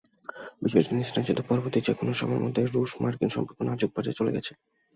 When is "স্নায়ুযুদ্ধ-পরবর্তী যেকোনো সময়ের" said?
1.07-2.43